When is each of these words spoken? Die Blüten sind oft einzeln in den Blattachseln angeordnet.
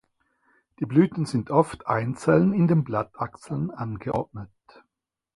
Die 0.79 0.87
Blüten 0.87 1.27
sind 1.27 1.51
oft 1.51 1.85
einzeln 1.85 2.53
in 2.53 2.67
den 2.67 2.83
Blattachseln 2.83 3.69
angeordnet. 3.69 4.49